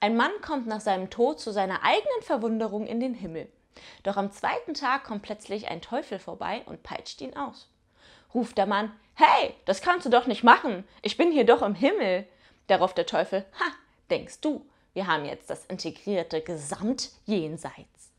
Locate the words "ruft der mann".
8.34-8.92